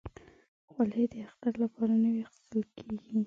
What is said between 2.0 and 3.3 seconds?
نوي اخیستل کېږي.